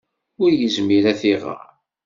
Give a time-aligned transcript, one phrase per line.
[0.43, 1.65] Ur yezmir ad t-iɣer.